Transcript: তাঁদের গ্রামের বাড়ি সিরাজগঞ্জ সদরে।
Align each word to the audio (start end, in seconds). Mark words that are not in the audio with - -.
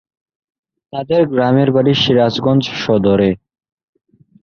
তাঁদের 0.93 1.21
গ্রামের 1.27 1.69
বাড়ি 1.71 1.93
সিরাজগঞ্জ 1.95 2.63
সদরে। 2.83 3.29